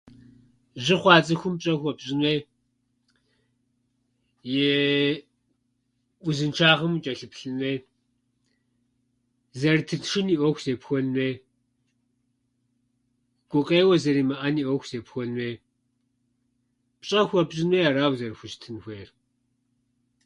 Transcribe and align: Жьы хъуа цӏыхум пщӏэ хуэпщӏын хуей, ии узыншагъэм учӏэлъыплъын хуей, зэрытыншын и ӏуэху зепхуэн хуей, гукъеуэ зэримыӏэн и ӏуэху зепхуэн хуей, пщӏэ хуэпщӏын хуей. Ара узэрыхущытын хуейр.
Жьы 0.83 0.95
хъуа 1.01 1.15
цӏыхум 1.25 1.55
пщӏэ 1.57 1.73
хуэпщӏын 1.79 2.19
хуей, 2.21 2.39
ии 4.65 5.21
узыншагъэм 6.27 6.91
учӏэлъыплъын 6.95 7.55
хуей, 7.59 7.77
зэрытыншын 9.59 10.27
и 10.33 10.37
ӏуэху 10.39 10.63
зепхуэн 10.65 11.07
хуей, 11.11 11.33
гукъеуэ 13.49 13.95
зэримыӏэн 14.03 14.55
и 14.61 14.65
ӏуэху 14.67 14.89
зепхуэн 14.89 15.29
хуей, 15.35 15.55
пщӏэ 16.99 17.21
хуэпщӏын 17.29 17.67
хуей. 17.69 17.85
Ара 17.89 18.03
узэрыхущытын 18.11 18.77
хуейр. 18.83 19.09